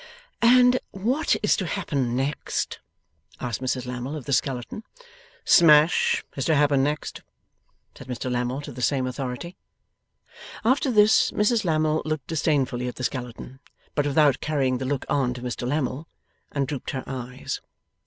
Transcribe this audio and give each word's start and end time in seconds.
'And 0.41 0.79
what 0.89 1.35
is 1.43 1.55
to 1.57 1.67
happen 1.67 2.15
next?' 2.15 2.79
asked 3.39 3.61
Mrs 3.61 3.85
Lammle 3.85 4.15
of 4.15 4.25
the 4.25 4.33
skeleton. 4.33 4.83
'Smash 5.45 6.23
is 6.35 6.45
to 6.45 6.55
happen 6.55 6.81
next,' 6.83 7.21
said 7.95 8.07
Mr 8.07 8.31
Lammle 8.31 8.61
to 8.61 8.71
the 8.71 8.81
same 8.81 9.05
authority. 9.05 9.57
After 10.65 10.89
this, 10.89 11.29
Mrs 11.29 11.65
Lammle 11.65 12.01
looked 12.03 12.25
disdainfully 12.25 12.87
at 12.87 12.95
the 12.95 13.03
skeleton 13.03 13.59
but 13.93 14.07
without 14.07 14.39
carrying 14.41 14.79
the 14.79 14.85
look 14.85 15.05
on 15.07 15.35
to 15.35 15.41
Mr 15.43 15.67
Lammle 15.67 16.07
and 16.51 16.67
drooped 16.67 16.89
her 16.97 17.03
eyes. 17.05 17.61